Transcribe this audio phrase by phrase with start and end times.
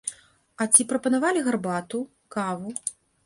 [0.63, 1.99] А ці прапанавалі гарбату,
[2.37, 2.73] каву?